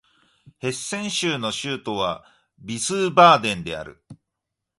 [0.57, 2.25] ヘッセン州の州都は
[2.65, 4.03] ヴィースバーデンである